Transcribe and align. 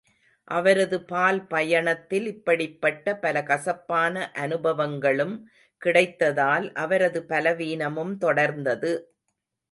அவரது 0.47 0.97
பால்பயணத்தில் 1.09 2.25
இப்படிப்பட்ட 2.25 3.13
பல 3.15 3.43
கசப்பான 3.43 4.31
அநுபவங்களும் 4.35 5.35
கிடைத்ததால், 5.81 6.65
அவரது 6.75 7.21
பலவீனமும் 7.25 8.15
தொடர்ந்தது. 8.21 8.91